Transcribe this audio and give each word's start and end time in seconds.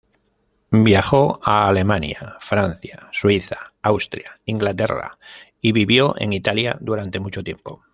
Viajó 0.71 1.39
a 1.43 1.69
Alemania, 1.69 2.35
Francia, 2.39 3.07
Suiza, 3.11 3.73
Austria, 3.83 4.39
Inglaterra 4.45 5.19
y 5.61 5.73
vivió 5.73 6.15
en 6.17 6.33
Italia 6.33 6.75
durante 6.81 7.19
mucho 7.19 7.43
tiempo. 7.43 7.83